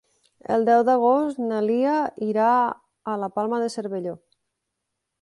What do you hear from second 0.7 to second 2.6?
d'agost na Lia irà